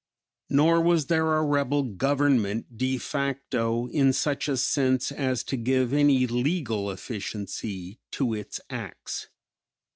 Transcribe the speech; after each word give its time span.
Nor 0.49 0.81
was 0.81 1.05
there 1.05 1.35
a 1.37 1.45
rebel 1.45 1.83
government 1.83 2.75
de 2.75 2.97
facto 2.97 3.85
in 3.89 4.13
such 4.13 4.47
a 4.47 4.57
sense 4.57 5.11
as 5.11 5.43
to 5.43 5.55
give 5.55 5.93
any 5.93 6.25
legal 6.25 6.89
efficiency 6.89 7.99
to 8.09 8.33
its 8.33 8.59
acts.... 8.67 9.27